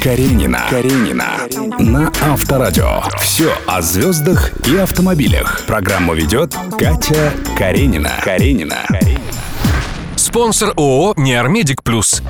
Каренина. 0.00 0.60
Каренина. 0.70 1.26
На 1.80 2.12
Авторадио. 2.22 3.02
Все 3.20 3.52
о 3.66 3.82
звездах 3.82 4.52
и 4.68 4.76
автомобилях. 4.76 5.62
Программу 5.66 6.14
ведет 6.14 6.54
Катя 6.78 7.32
Каренина. 7.58 8.12
Каренина. 8.22 8.86
Спонсор 10.14 10.72
ООО 10.76 11.14
«Неармедик 11.16 11.82
Плюс». 11.82 12.22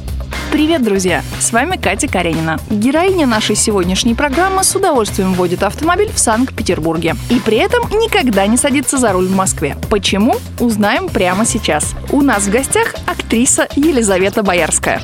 Привет, 0.50 0.82
друзья! 0.82 1.22
С 1.38 1.52
вами 1.52 1.76
Катя 1.76 2.08
Каренина. 2.08 2.58
Героиня 2.70 3.26
нашей 3.26 3.56
сегодняшней 3.56 4.14
программы 4.14 4.64
с 4.64 4.74
удовольствием 4.74 5.34
водит 5.34 5.62
автомобиль 5.62 6.10
в 6.10 6.18
Санкт-Петербурге. 6.18 7.16
И 7.28 7.38
при 7.40 7.58
этом 7.58 7.82
никогда 7.90 8.46
не 8.46 8.56
садится 8.56 8.96
за 8.96 9.12
руль 9.12 9.26
в 9.26 9.36
Москве. 9.36 9.76
Почему? 9.90 10.36
Узнаем 10.58 11.10
прямо 11.10 11.44
сейчас. 11.44 11.94
У 12.10 12.22
нас 12.22 12.44
в 12.44 12.50
гостях 12.50 12.94
актриса 13.06 13.68
Елизавета 13.76 14.42
Боярская. 14.42 15.02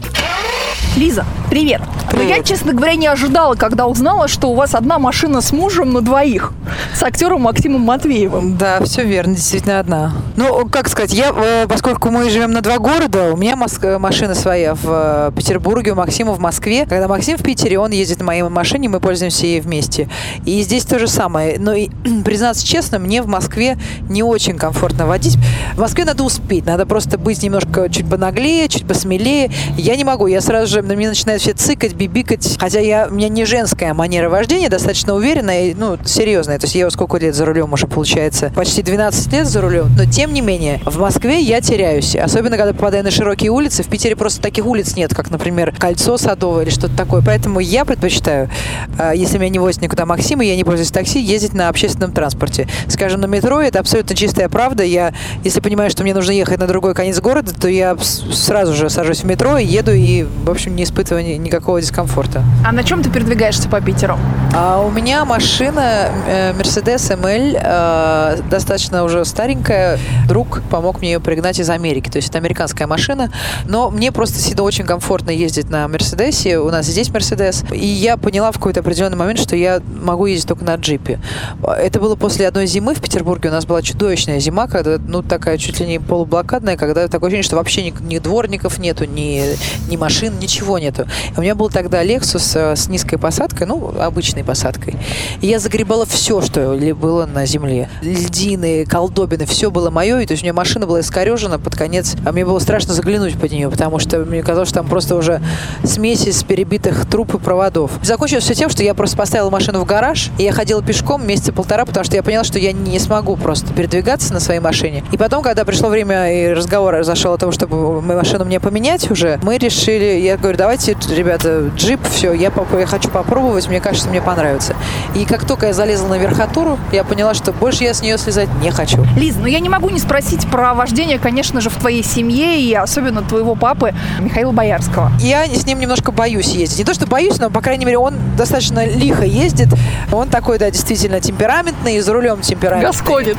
Лиза, 0.97 1.27
привет. 1.53 1.83
Ну, 2.15 2.23
я, 2.23 2.43
честно 2.43 2.73
говоря, 2.73 2.95
не 2.95 3.07
ожидала, 3.07 3.57
когда 3.57 3.87
узнала, 3.87 4.27
что 4.27 4.49
у 4.49 4.55
вас 4.55 4.75
одна 4.75 4.99
машина 4.99 5.43
с 5.43 5.53
мужем 5.53 5.93
на 5.93 6.01
двоих. 6.01 6.55
С 6.95 7.03
актером 7.03 7.43
Максимом 7.43 7.83
Матвеевым. 7.83 8.57
Да, 8.57 8.83
все 8.85 9.05
верно, 9.05 9.35
действительно 9.35 9.79
одна. 9.79 10.13
Ну, 10.37 10.67
как 10.71 10.89
сказать, 10.89 11.13
я, 11.13 11.31
э, 11.35 11.67
поскольку 11.69 12.09
мы 12.09 12.31
живем 12.31 12.53
на 12.53 12.63
два 12.63 12.79
города, 12.79 13.33
у 13.35 13.37
меня 13.37 13.55
моск- 13.55 13.99
машина 13.99 14.35
своя 14.35 14.75
в 14.75 14.87
э, 14.87 15.33
Петербурге, 15.37 15.93
у 15.93 15.95
Максима 15.95 16.33
в 16.33 16.39
Москве. 16.39 16.87
Когда 16.87 17.07
Максим 17.07 17.37
в 17.37 17.43
Питере, 17.43 17.79
он 17.79 17.91
ездит 17.91 18.21
на 18.21 18.25
моей 18.25 18.43
машине, 18.45 18.89
мы 18.89 18.99
пользуемся 18.99 19.45
ей 19.45 19.61
вместе. 19.61 20.09
И 20.47 20.63
здесь 20.63 20.87
то 20.87 20.99
же 20.99 21.07
самое. 21.07 21.59
Но, 21.59 21.75
и, 21.75 21.91
признаться 22.25 22.67
честно, 22.67 22.99
мне 22.99 23.21
в 23.21 23.27
Москве 23.27 23.77
не 24.09 24.23
очень 24.23 24.57
комфортно 24.57 25.07
водить. 25.07 25.37
В 25.75 25.81
Москве 25.81 26.07
надо 26.07 26.25
успеть, 26.25 26.65
надо 26.65 26.87
просто 26.87 27.19
быть 27.19 27.43
немножко 27.43 27.91
чуть 27.91 28.09
понаглее, 28.09 28.69
чуть 28.69 28.87
посмелее. 28.87 29.51
Я 29.77 29.97
не 29.97 30.05
могу, 30.05 30.27
я 30.27 30.41
сразу 30.41 30.67
же, 30.73 30.83
на 30.83 30.93
меня 30.93 31.11
начинает 31.11 31.42
все 31.43 31.55
цикать, 31.55 31.95
бибикать. 31.95 32.57
Хотя 32.61 32.79
я, 32.79 33.09
у 33.11 33.15
меня 33.15 33.29
не 33.29 33.45
женская 33.45 33.95
манера 33.95 34.29
вождения, 34.29 34.69
достаточно 34.69 35.13
уверенная, 35.15 35.75
ну, 35.77 35.99
серьезная. 36.05 36.57
То 36.61 36.67
есть 36.67 36.77
я 36.77 36.89
сколько 36.89 37.17
лет 37.17 37.35
за 37.35 37.45
рулем 37.45 37.73
уже 37.73 37.89
получается? 37.89 38.53
Почти 38.55 38.81
12 38.81 39.33
лет 39.33 39.49
за 39.49 39.61
рулем. 39.61 39.91
Но 39.99 40.05
тем 40.05 40.33
не 40.33 40.41
менее, 40.41 40.81
в 40.85 41.01
Москве 41.01 41.41
я 41.41 41.61
теряюсь. 41.61 42.15
Особенно, 42.15 42.57
когда 42.57 42.73
попадаю 42.73 43.03
на 43.03 43.11
широкие 43.11 43.51
улицы. 43.51 43.83
В 43.83 43.89
Питере 43.89 44.15
просто 44.15 44.41
таких 44.41 44.65
улиц 44.67 44.95
нет, 44.95 45.13
как, 45.13 45.31
например, 45.31 45.75
Кольцо 45.77 46.17
Садовое 46.17 46.63
или 46.63 46.71
что-то 46.71 46.97
такое. 46.97 47.23
Поэтому 47.27 47.59
я 47.59 47.85
предпочитаю, 47.85 48.49
а, 48.97 49.13
если 49.13 49.39
меня 49.39 49.51
не 49.51 49.59
возит 49.59 49.83
никуда 49.83 50.07
Максим, 50.07 50.43
и 50.43 50.47
я 50.47 50.55
не 50.55 50.63
пользуюсь 50.63 50.93
такси, 50.93 51.21
ездить 51.21 51.55
на 51.55 51.69
общественном 51.69 52.13
транспорте. 52.13 52.69
Скажем, 52.87 53.21
на 53.21 53.27
метро 53.27 53.61
это 53.61 53.81
абсолютно 53.81 54.15
чистая 54.15 54.49
правда. 54.49 54.85
Я, 54.85 55.13
если 55.43 55.59
понимаю, 55.59 55.91
что 55.91 56.05
мне 56.05 56.15
нужно 56.15 56.31
ехать 56.31 56.61
на 56.61 56.69
другой 56.69 56.95
конец 56.95 57.21
города, 57.21 57.53
то 57.53 57.67
я 57.67 57.97
сразу 57.99 58.75
же 58.75 58.89
сажусь 58.91 59.23
в 59.23 59.25
метро 59.25 59.59
и 59.59 59.67
еду, 59.67 59.91
и, 59.91 60.23
в 60.45 60.49
общем, 60.49 60.77
не 60.77 60.85
испытываю 60.85 61.32
ни- 61.37 61.53
никакого 61.53 61.81
дискомфорта. 61.81 62.43
А 62.67 62.73
на 62.73 62.85
чем 62.85 63.03
ты 63.03 63.11
передвигаешься 63.11 63.69
по 63.69 63.81
Питеру? 63.81 64.19
А 64.55 64.81
у 64.81 64.91
меня 64.91 65.25
машина 65.25 66.11
э, 66.27 66.53
Mercedes 66.53 67.17
ML, 67.19 67.59
э, 67.61 68.43
достаточно 68.51 69.05
уже 69.05 69.25
старенькая. 69.25 69.99
Друг 70.29 70.63
помог 70.71 71.01
мне 71.01 71.13
ее 71.13 71.21
пригнать 71.21 71.59
из 71.59 71.71
Америки. 71.71 72.11
То 72.11 72.17
есть 72.17 72.29
это 72.29 72.39
американская 72.39 72.87
машина. 72.87 73.33
Но 73.67 73.91
мне 73.91 74.13
просто 74.13 74.39
всегда 74.39 74.63
очень 74.63 74.85
комфортно 74.85 75.31
ездить 75.31 75.71
на 75.71 75.89
Мерседесе. 75.89 76.59
У 76.59 76.71
нас 76.71 76.87
здесь 76.87 77.11
Мерседес. 77.11 77.65
И 77.73 77.87
я 77.87 78.17
поняла 78.17 78.51
в 78.53 78.57
какой-то 78.57 78.81
определенный 78.81 79.17
момент, 79.17 79.39
что 79.41 79.57
я 79.57 79.81
могу 80.03 80.27
ездить 80.27 80.49
только 80.49 80.65
на 80.65 80.75
джипе. 80.75 81.21
Это 81.67 82.01
было 82.01 82.17
после 82.17 82.47
одной 82.49 82.67
зимы 82.67 82.95
в 82.95 83.01
Петербурге. 83.01 83.49
У 83.49 83.53
нас 83.53 83.65
была 83.67 83.83
чудовищная 83.83 84.41
зима, 84.41 84.67
когда, 84.67 84.99
ну, 84.99 85.23
такая 85.23 85.59
чуть 85.59 85.81
ли 85.81 85.87
не 85.87 85.99
полублокадная, 85.99 86.77
когда 86.77 87.09
такое 87.09 87.29
ощущение, 87.29 87.43
что 87.45 87.57
вообще 87.57 87.83
ни, 87.85 87.95
ни 88.03 88.19
дворников 88.19 88.79
нету, 88.79 89.05
ни, 89.05 89.45
ни 89.89 89.97
машин, 89.97 90.39
ничего 90.39 90.79
нету. 90.79 91.07
У 91.37 91.41
меня 91.41 91.55
был 91.55 91.71
тогда 91.71 92.05
Lexus 92.05 92.59
э, 92.59 92.77
с 92.77 92.89
низкой 92.89 93.17
посадкой, 93.17 93.67
ну, 93.67 93.95
обычной 94.01 94.45
посадкой. 94.45 94.97
И 95.41 95.47
я 95.47 95.59
загребала 95.59 96.07
все, 96.07 96.41
что 96.41 96.77
было 96.95 97.27
на 97.27 97.47
земле. 97.47 97.89
Льдины, 98.03 98.85
колдобины, 98.85 99.47
все 99.47 99.71
было 99.71 99.91
мое. 99.91 100.21
И 100.21 100.27
то 100.27 100.33
есть 100.33 100.43
у 100.43 100.45
меня 100.45 100.53
машина 100.53 100.87
была 100.87 101.01
искорежена 101.01 101.59
под 101.59 101.77
конец. 101.77 102.15
А 102.25 102.33
мне 102.33 102.45
было 102.45 102.59
страшно 102.59 102.95
заглянуть 102.95 103.39
под 103.39 103.53
нее, 103.53 103.71
потому 103.71 103.99
что 103.99 104.19
мне 104.19 104.43
казалось, 104.43 104.69
что 104.69 104.81
там 104.81 104.89
просто 104.89 105.17
уже 105.17 105.41
смесь 105.85 106.27
из 106.27 106.43
перебитых 106.45 107.07
труб 107.09 107.35
и 107.35 107.39
проводов. 107.39 107.93
Закончилось 108.03 108.45
все 108.45 108.55
тем, 108.55 108.71
что 108.71 108.83
я 108.83 108.95
просто 108.95 109.17
поставила 109.17 109.51
машину 109.51 109.81
в 109.81 109.85
гараж, 109.85 110.31
и 110.39 110.45
я 110.45 110.53
ходила 110.53 110.83
пешком 110.83 111.27
месяца 111.27 111.53
полтора, 111.53 111.85
потому 111.85 112.05
что 112.05 112.17
я 112.17 112.23
поняла, 112.23 112.45
что 112.45 112.59
я 112.59 112.73
не 112.73 112.99
смогу 112.99 113.37
просто 113.37 113.73
передвигаться 113.73 114.33
на 114.33 114.41
своей 114.41 114.61
машине. 114.61 115.05
И 115.13 115.17
потом, 115.17 115.43
когда 115.43 115.65
пришло 115.65 115.89
время 115.89 116.33
и 116.33 116.53
разговор 116.53 117.05
зашел 117.05 117.33
о 117.35 117.39
том, 117.39 117.53
чтобы 117.53 118.01
машину 118.01 118.45
мне 118.45 118.61
поменять 118.61 119.11
уже, 119.11 119.39
мы 119.43 119.59
решили, 119.59 120.21
я 120.21 120.37
говорю, 120.37 120.59
давайте, 120.59 120.95
ребята, 121.11 121.71
джип, 121.77 122.01
все, 122.11 122.33
я, 122.33 122.51
поп- 122.51 122.79
я 122.79 122.87
хочу 122.87 123.09
попробовать, 123.09 123.69
мне 123.69 123.81
кажется, 123.81 124.09
мне 124.09 124.21
понравится. 124.21 124.75
И 125.15 125.25
как 125.25 125.45
только 125.47 125.67
я 125.69 125.73
залезла 125.73 126.09
на 126.09 126.19
верхотуру, 126.19 126.79
я 126.93 127.05
поняла, 127.05 127.35
что 127.35 127.53
больше 127.53 127.85
я 127.85 127.95
с 127.95 128.03
нее 128.03 128.19
слезать 128.19 128.49
не 128.63 128.71
хочу. 128.71 129.05
Лиз, 129.17 129.37
ну 129.37 129.47
я 129.47 129.61
не 129.61 129.69
могу 129.69 129.91
не 129.91 129.99
спросить 129.99 130.49
про 130.51 130.75
вождение, 130.75 131.19
конечно 131.19 131.61
же, 131.61 131.71
в 131.71 131.77
твоей 131.77 132.03
семье 132.03 132.61
и 132.61 132.75
особенно 132.75 133.23
твоего 133.23 133.55
папы 133.55 133.95
Михаила 134.21 134.53
Боярского. 134.53 135.11
Я 135.21 135.45
с 135.47 135.67
ним 135.67 135.79
немножко 135.81 136.13
боюсь 136.13 136.49
ездить. 136.49 136.79
Не 136.79 136.85
то, 136.85 136.95
что 136.95 137.07
боюсь, 137.07 137.39
но, 137.39 137.51
по 137.51 137.61
крайней 137.61 137.85
мере, 137.85 137.99
он 137.99 138.15
достаточно 138.37 138.87
лихо 138.87 139.25
ездит. 139.25 139.69
Он 140.13 140.29
такой, 140.29 140.59
да, 140.59 140.71
действительно 140.71 141.21
темпераментный 141.21 141.97
и 141.97 142.01
за 142.01 142.13
рулем 142.13 142.41
темпераментный. 142.41 142.91
Гасконец. 142.93 143.39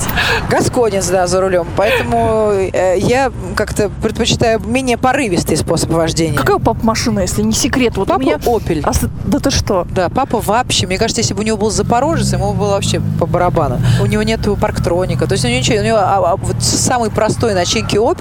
Гасконец, 0.49 1.07
да, 1.07 1.27
за 1.27 1.41
рулем. 1.41 1.67
Поэтому 1.75 2.51
э, 2.51 2.97
я 2.97 3.31
как-то 3.55 3.89
предпочитаю 4.01 4.59
менее 4.59 4.97
порывистый 4.97 5.57
способ 5.57 5.91
вождения. 5.91 6.37
Какая 6.37 6.57
у 6.57 6.59
папы 6.59 6.79
машина, 6.83 7.19
если 7.21 7.41
не 7.41 7.52
секрет? 7.53 7.97
Вот 7.97 8.07
Папа 8.07 8.19
у 8.19 8.21
меня... 8.21 8.35
Opel. 8.35 8.81
А 8.83 8.91
да 9.25 9.39
ты 9.39 9.51
что? 9.51 9.85
Да, 9.91 10.09
папа 10.09 10.39
вообще, 10.39 10.87
мне 10.87 10.97
кажется, 10.97 11.21
если 11.21 11.33
бы 11.33 11.41
у 11.41 11.43
него 11.43 11.57
был 11.57 11.71
Запорожец, 11.71 12.33
ему 12.33 12.53
было 12.53 12.71
вообще 12.71 13.01
по 13.19 13.25
барабану. 13.25 13.79
У 14.01 14.05
него 14.05 14.23
нету 14.23 14.57
парктроника, 14.59 15.27
то 15.27 15.33
есть 15.33 15.45
у 15.45 15.47
него 15.47 15.59
ничего, 15.59 15.79
у 15.79 15.83
него 15.83 15.97
а, 15.97 16.33
а, 16.33 16.35
вот 16.35 16.61
самый 16.61 17.09
простой 17.09 17.53
начинки 17.53 17.97
а, 17.97 18.13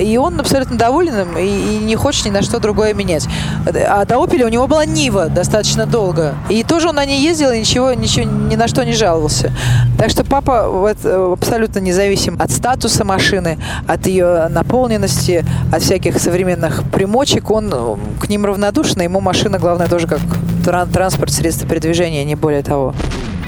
и 0.00 0.16
он 0.16 0.38
абсолютно 0.40 0.76
доволен 0.76 1.20
им 1.20 1.38
и, 1.38 1.78
не 1.78 1.96
хочет 1.96 2.26
ни 2.26 2.30
на 2.30 2.42
что 2.42 2.58
другое 2.60 2.94
менять. 2.94 3.26
А 3.66 4.04
до 4.04 4.16
Opel 4.16 4.44
у 4.44 4.48
него 4.48 4.66
была 4.66 4.84
Нива 4.84 5.28
достаточно 5.28 5.86
долго, 5.86 6.34
и 6.48 6.62
тоже 6.62 6.88
он 6.88 6.96
на 6.96 7.04
ней 7.04 7.22
ездил 7.22 7.50
и 7.50 7.60
ничего, 7.60 7.92
ничего 7.92 8.24
ни 8.24 8.56
на 8.56 8.68
что 8.68 8.84
не 8.84 8.92
жаловался. 8.92 9.52
Так 9.98 10.10
что 10.10 10.24
папа 10.24 10.68
вот, 10.68 10.98
э, 11.04 11.32
абсолютно 11.32 11.80
независим 11.80 12.36
от 12.40 12.50
статуса 12.50 13.04
машины, 13.04 13.58
от 13.86 14.06
ее 14.06 14.48
наполненности, 14.48 15.44
от 15.72 15.82
всяких 15.82 16.18
современных 16.20 16.84
примочек, 16.90 17.50
он 17.50 17.70
э, 17.72 17.96
к 18.20 18.28
ним 18.28 18.46
равнодушен, 18.46 19.00
и 19.00 19.04
ему 19.04 19.20
машина, 19.20 19.58
главное, 19.58 19.88
тоже 19.88 20.06
как 20.06 20.20
тран- 20.64 20.90
транспорт, 20.90 21.32
средство 21.32 21.66
передвижения, 21.66 22.24
не 22.24 22.34
более 22.34 22.62
того. 22.62 22.94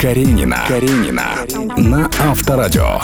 Каренина. 0.00 0.58
Каренина. 0.66 1.24
На 1.76 2.08
Авторадио. 2.30 3.00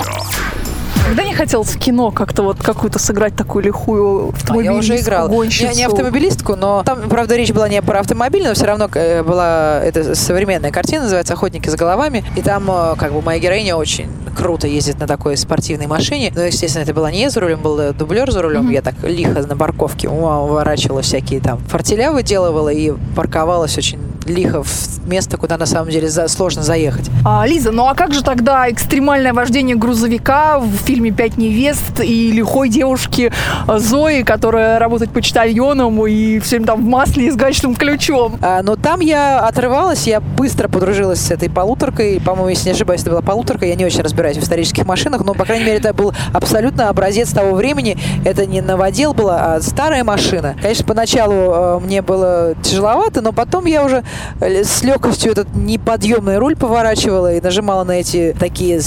Когда 1.06 1.22
не 1.22 1.34
хотелось 1.34 1.69
в 1.69 1.78
кино 1.78 2.11
как-то 2.11 2.43
вот 2.43 2.61
какую-то 2.61 2.99
сыграть 2.99 3.37
такую 3.37 3.65
лихую 3.65 4.31
А, 4.31 4.33
автомобилистку, 4.33 4.72
я 4.72 4.78
уже 4.78 4.97
играла. 5.00 5.28
Гонщицу? 5.28 5.77
не 5.77 5.84
автомобилистку, 5.84 6.56
но 6.56 6.83
там, 6.84 7.09
правда, 7.09 7.37
речь 7.37 7.53
была 7.53 7.69
не 7.69 7.81
про 7.81 8.00
автомобиль, 8.00 8.43
но 8.43 8.55
все 8.55 8.67
равно 8.67 8.91
э, 8.93 9.22
была 9.22 9.81
это 9.84 10.17
современная 10.17 10.72
картина, 10.72 11.05
называется 11.05 11.34
«Охотники 11.34 11.69
за 11.69 11.77
головами». 11.77 12.25
И 12.34 12.43
там 12.43 12.69
э, 12.69 12.97
как 12.99 13.12
бы 13.12 13.22
моя 13.22 13.39
героиня 13.39 13.77
очень 13.77 14.09
круто 14.37 14.67
ездит 14.67 14.99
на 14.99 15.06
такой 15.06 15.37
спортивной 15.37 15.87
машине. 15.87 16.33
Но, 16.34 16.43
естественно, 16.43 16.83
это 16.83 16.93
была 16.93 17.12
не 17.12 17.21
я 17.21 17.31
за 17.31 17.38
рулем, 17.38 17.61
был 17.61 17.78
э, 17.78 17.93
дублер 17.93 18.33
за 18.33 18.43
рулем. 18.43 18.69
Я 18.71 18.83
так 18.83 18.94
лихо 19.05 19.43
на 19.47 19.56
парковке 19.56 20.09
уворачивала 20.09 21.03
всякие 21.03 21.41
там 21.41 21.59
фортеля 21.69 22.11
выделывала 22.11 22.71
и 22.71 22.93
парковалась 23.15 23.78
очень 23.78 24.00
лихо 24.27 24.65
в 24.65 24.96
место, 25.06 25.37
куда 25.37 25.56
на 25.56 25.67
самом 25.67 25.91
деле 25.91 26.09
за- 26.09 26.28
сложно 26.28 26.62
заехать. 26.62 27.11
А, 27.25 27.47
Лиза, 27.47 27.72
ну 27.72 27.87
а 27.87 27.94
как 27.94 28.12
же 28.15 28.22
тогда 28.22 28.71
экстремальное 28.71 29.33
вождение 29.33 29.77
грузовика 29.77 30.59
в 30.59 30.71
фильме 30.84 31.11
«Пять 31.11 31.37
невест» 31.37 32.00
и 32.00 32.31
лихой 32.33 32.69
девушки 32.69 33.33
Зои, 33.69 34.22
которая 34.22 34.78
работает 34.78 35.11
почтальоном 35.12 36.06
и 36.06 36.39
все 36.41 36.56
время 36.56 36.67
там 36.67 36.83
в 36.83 36.84
масле 36.89 37.27
и 37.27 37.31
с 37.31 37.37
гаечным 37.37 37.75
ключом? 37.75 38.38
А, 38.43 38.62
но 38.62 38.76
там 38.76 39.00
я 39.00 39.41
отрывалась, 39.41 40.06
я 40.06 40.20
быстро 40.20 40.69
подружилась 40.69 41.20
с 41.20 41.31
этой 41.31 41.49
полуторкой. 41.50 42.20
По-моему, 42.25 42.49
если 42.50 42.69
не 42.69 42.75
ошибаюсь, 42.75 43.03
это 43.03 43.11
была 43.11 43.23
полуторка. 43.23 43.67
Я 43.67 43.75
не 43.75 43.85
очень 43.85 44.03
разбираюсь 44.03 44.37
в 44.37 44.43
исторических 44.43 44.87
машинах, 44.87 45.25
но, 45.25 45.35
по 45.35 45.44
крайней 45.44 45.64
мере, 45.64 45.79
это 45.79 45.93
был 45.94 46.12
абсолютно 46.32 46.88
образец 46.88 47.31
того 47.32 47.55
времени. 47.55 47.97
Это 48.25 48.47
не 48.47 48.61
новодел 48.61 49.14
была, 49.14 49.55
а 49.56 49.61
старая 49.61 50.05
машина. 50.05 50.56
Конечно, 50.61 50.85
поначалу 50.85 51.35
э, 51.35 51.79
мне 51.81 52.03
было 52.03 52.55
тяжеловато, 52.62 53.20
но 53.20 53.32
потом 53.32 53.67
я 53.67 53.85
уже 53.85 54.05
с, 54.41 54.82
лё- 54.82 54.95
легкостью 54.96 55.32
этот 55.32 55.54
неподъемный 55.54 56.38
руль 56.38 56.56
поворачивала 56.56 57.34
и 57.34 57.40
нажимала 57.43 57.84
на 57.84 57.93
эти 57.93 58.34
такие 58.40 58.81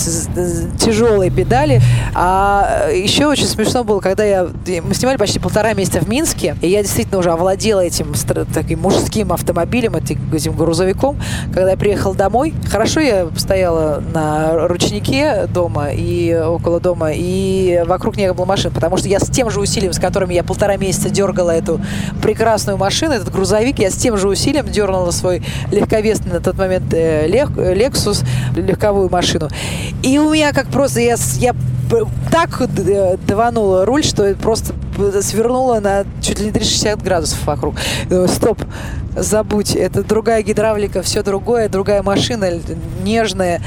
тяжелые 0.79 1.29
педали. 1.29 1.81
А 2.15 2.89
еще 2.91 3.27
очень 3.27 3.45
смешно 3.45 3.83
было, 3.83 3.99
когда 3.99 4.23
я... 4.23 4.47
Мы 4.83 4.95
снимали 4.95 5.17
почти 5.17 5.37
полтора 5.37 5.73
месяца 5.75 5.99
в 5.99 6.09
Минске, 6.09 6.55
и 6.63 6.67
я 6.67 6.81
действительно 6.81 7.19
уже 7.19 7.29
овладела 7.29 7.81
этим 7.81 8.13
таким 8.51 8.79
мужским 8.79 9.31
автомобилем, 9.31 9.97
этим 9.97 10.55
грузовиком. 10.55 11.21
Когда 11.53 11.71
я 11.71 11.77
приехала 11.77 12.15
домой, 12.15 12.55
хорошо 12.71 13.01
я 13.01 13.27
стояла 13.37 14.01
на 14.11 14.67
ручнике 14.67 15.45
дома 15.53 15.89
и 15.91 16.35
около 16.35 16.79
дома, 16.79 17.11
и 17.13 17.83
вокруг 17.85 18.17
не 18.17 18.33
было 18.33 18.45
машин, 18.45 18.71
потому 18.71 18.97
что 18.97 19.07
я 19.07 19.19
с 19.19 19.29
тем 19.29 19.51
же 19.51 19.59
усилием, 19.59 19.93
с 19.93 19.99
которым 19.99 20.31
я 20.31 20.43
полтора 20.43 20.77
месяца 20.77 21.11
дергала 21.11 21.51
эту 21.51 21.79
прекрасную 22.23 22.79
машину, 22.79 23.13
этот 23.13 23.31
грузовик, 23.31 23.77
я 23.77 23.91
с 23.91 23.95
тем 23.95 24.17
же 24.17 24.27
усилием 24.27 24.67
дернула 24.67 25.11
свой 25.11 25.43
легковесный 25.99 26.33
на 26.33 26.39
тот 26.39 26.57
момент 26.57 26.93
э, 26.93 27.27
Lexus, 27.27 28.25
легковую 28.55 29.09
машину. 29.09 29.49
И 30.01 30.17
у 30.17 30.31
меня 30.31 30.53
как 30.53 30.67
просто, 30.67 31.01
я, 31.01 31.15
я 31.37 31.53
так 32.31 32.61
э, 32.61 33.17
даванула 33.27 33.85
руль, 33.85 34.03
что 34.03 34.33
просто 34.35 34.73
свернула 35.21 35.79
на 35.79 36.05
чуть 36.21 36.39
ли 36.39 36.47
не 36.47 36.51
360 36.51 37.03
градусов 37.03 37.45
вокруг. 37.45 37.75
Стоп, 38.27 38.61
забудь, 39.15 39.75
это 39.75 40.03
другая 40.03 40.41
гидравлика, 40.41 41.01
все 41.01 41.23
другое, 41.23 41.69
другая 41.69 42.01
машина, 42.01 42.49
нежная, 43.03 43.61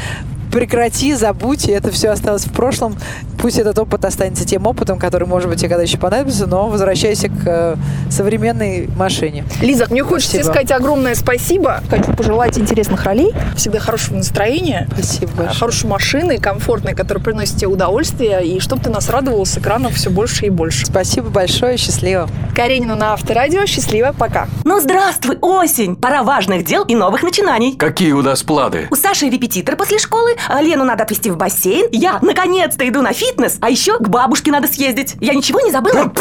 прекрати, 0.50 1.14
забудь, 1.14 1.69
это 1.69 1.90
все 1.90 2.11
осталось 2.11 2.44
в 2.44 2.52
прошлом. 2.52 2.96
Пусть 3.42 3.58
этот 3.58 3.76
опыт 3.76 4.04
останется 4.04 4.46
тем 4.46 4.68
опытом, 4.68 5.00
который, 5.00 5.26
может 5.26 5.48
быть, 5.48 5.58
тебе 5.58 5.68
когда 5.68 5.82
еще 5.82 5.98
понадобится, 5.98 6.46
но 6.46 6.68
возвращайся 6.68 7.28
к 7.28 7.42
э, 7.44 7.76
современной 8.08 8.88
машине. 8.96 9.44
Лиза, 9.60 9.86
мне 9.90 10.04
хочется 10.04 10.34
тебе 10.34 10.44
сказать 10.44 10.70
огромное 10.70 11.16
спасибо. 11.16 11.82
Хочу 11.90 12.12
пожелать 12.14 12.56
интересных 12.56 13.02
ролей, 13.02 13.34
всегда 13.56 13.80
хорошего 13.80 14.18
настроения. 14.18 14.86
Спасибо 14.92 15.32
большое. 15.32 15.58
Хорошей 15.58 15.86
машины, 15.88 16.38
комфортной, 16.38 16.94
которая 16.94 17.24
приносит 17.24 17.56
тебе 17.56 17.66
удовольствие, 17.66 18.46
и 18.46 18.60
чтобы 18.60 18.80
ты 18.80 18.90
нас 18.90 19.08
радовал 19.08 19.44
с 19.44 19.58
экранов 19.58 19.94
все 19.94 20.10
больше 20.10 20.46
и 20.46 20.50
больше. 20.50 20.86
Спасибо 20.86 21.28
большое, 21.28 21.76
счастливо. 21.78 22.28
Каренина 22.54 22.94
на 22.94 23.14
Авторадио, 23.14 23.66
счастливо, 23.66 24.14
пока. 24.16 24.46
Ну, 24.64 24.80
здравствуй, 24.80 25.38
осень! 25.40 25.96
Пора 25.96 26.22
важных 26.22 26.64
дел 26.64 26.84
и 26.84 26.94
новых 26.94 27.24
начинаний. 27.24 27.74
Какие 27.74 28.12
у 28.12 28.22
нас 28.22 28.44
планы? 28.44 28.86
У 28.92 28.94
Саши 28.94 29.28
репетитор 29.28 29.74
после 29.74 29.98
школы, 29.98 30.36
а 30.48 30.62
Лену 30.62 30.84
надо 30.84 31.02
отвезти 31.02 31.28
в 31.28 31.36
бассейн. 31.36 31.88
Я, 31.90 32.20
наконец-то, 32.22 32.88
иду 32.88 33.02
на 33.02 33.12
фитнес. 33.32 33.58
А 33.61 33.70
еще 33.70 33.99
к 33.99 34.08
бабушке 34.08 34.50
надо 34.50 34.69
съездить. 34.69 35.14
Я 35.20 35.34
ничего 35.34 35.61
не 35.61 35.70
забыла? 35.70 36.12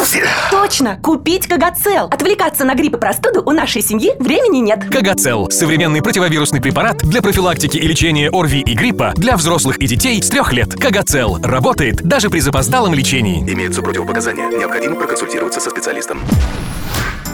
Точно, 0.50 0.98
купить 1.02 1.48
Кагацел. 1.48 2.08
Отвлекаться 2.08 2.66
на 2.66 2.76
грипп 2.76 2.96
и 2.96 3.00
простуду 3.00 3.44
у 3.46 3.52
нашей 3.52 3.82
семьи 3.82 4.14
времени 4.20 4.60
нет. 4.60 4.86
Кагацел– 4.90 5.50
современный 5.52 6.02
противовирусный 6.02 6.62
препарат 6.62 6.98
для 6.98 7.22
профилактики 7.22 7.78
и 7.78 7.88
лечения 7.88 8.30
ОРВИ 8.32 8.62
и 8.62 8.74
гриппа 8.74 9.14
для 9.16 9.38
взрослых 9.38 9.78
и 9.78 9.88
детей 9.88 10.22
с 10.22 10.30
трех 10.30 10.54
лет. 10.54 10.74
Кагацел 10.74 11.40
работает 11.42 12.02
даже 12.04 12.30
при 12.30 12.40
запоздалом 12.40 12.94
лечении. 12.94 13.40
Имеются 13.52 13.82
противопоказания. 13.82 14.48
Необходимо 14.48 14.96
проконсультироваться 14.96 15.60
со 15.60 15.70
специалистом. 15.70 16.22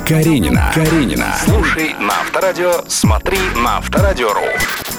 Каренина. 0.08 0.72
Каренина. 0.74 1.36
Слушай 1.44 1.94
на 2.00 2.22
Авторадио, 2.22 2.82
смотри 2.88 3.40
на 3.58 3.78
Авторадио.ру. 3.78 4.42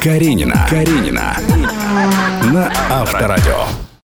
Каренина. 0.03 0.67
Каренина. 0.69 1.37
На 2.53 2.71
Авторадио. 2.91 3.88